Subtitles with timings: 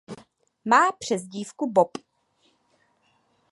[0.65, 1.91] Má přezdívku Bob.